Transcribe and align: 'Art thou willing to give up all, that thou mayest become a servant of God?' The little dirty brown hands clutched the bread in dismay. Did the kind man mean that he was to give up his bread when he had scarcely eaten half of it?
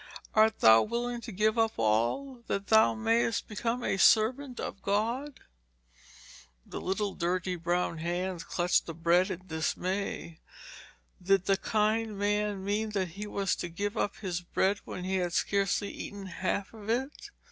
'Art 0.33 0.61
thou 0.61 0.81
willing 0.81 1.21
to 1.21 1.31
give 1.31 1.59
up 1.59 1.73
all, 1.77 2.41
that 2.47 2.65
thou 2.69 2.95
mayest 2.95 3.47
become 3.47 3.83
a 3.83 3.97
servant 3.99 4.59
of 4.59 4.81
God?' 4.81 5.41
The 6.65 6.81
little 6.81 7.13
dirty 7.13 7.55
brown 7.55 7.99
hands 7.99 8.43
clutched 8.43 8.87
the 8.87 8.95
bread 8.95 9.29
in 9.29 9.45
dismay. 9.45 10.39
Did 11.21 11.45
the 11.45 11.55
kind 11.55 12.17
man 12.17 12.65
mean 12.65 12.89
that 12.93 13.09
he 13.09 13.27
was 13.27 13.55
to 13.57 13.69
give 13.69 13.95
up 13.95 14.15
his 14.15 14.41
bread 14.41 14.79
when 14.85 15.03
he 15.03 15.17
had 15.17 15.33
scarcely 15.33 15.91
eaten 15.91 16.25
half 16.25 16.73
of 16.73 16.89
it? 16.89 17.29